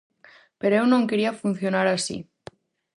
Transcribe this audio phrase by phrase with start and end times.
[0.59, 2.17] Pero eu non quería funcionar así.